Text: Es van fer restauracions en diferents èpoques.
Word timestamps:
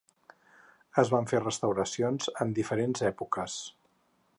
Es 1.01 1.11
van 1.15 1.29
fer 1.33 1.43
restauracions 1.43 2.33
en 2.47 2.57
diferents 2.61 3.09
èpoques. 3.15 3.61